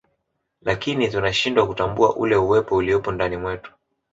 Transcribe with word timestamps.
lakini 0.61 1.07
tunashindwa 1.09 1.67
kutambua 1.67 2.15
ule 2.15 2.35
uwezo 2.35 2.75
uliopo 2.75 3.11
ndani 3.11 3.37
mwetu 3.37 3.73